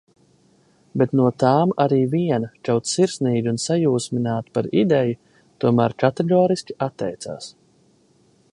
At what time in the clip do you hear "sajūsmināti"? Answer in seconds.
3.65-4.53